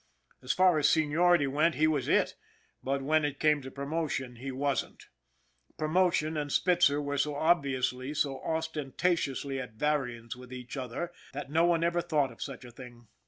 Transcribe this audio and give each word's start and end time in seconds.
As 0.41 0.51
far 0.51 0.79
as 0.79 0.89
seniority 0.89 1.45
went 1.45 1.75
he 1.75 1.85
was 1.85 2.07
it, 2.07 2.33
but 2.81 3.03
when 3.03 3.23
it 3.23 3.39
came 3.39 3.61
to 3.61 3.69
promotion 3.69 4.37
he 4.37 4.51
wasn't. 4.51 5.09
Promotion 5.77 6.37
and 6.37 6.51
Spitzer 6.51 6.99
were 6.99 7.19
so 7.19 7.35
obviously, 7.35 8.15
so 8.15 8.39
ostenta 8.39 8.93
tiously 8.97 9.61
at 9.61 9.73
variance 9.73 10.35
with 10.35 10.51
each 10.51 10.75
other 10.75 11.11
that 11.33 11.51
no 11.51 11.65
one 11.65 11.83
ever 11.83 12.01
thought 12.01 12.31
of 12.31 12.41
such 12.41 12.65
a 12.65 12.71
thing. 12.71 13.09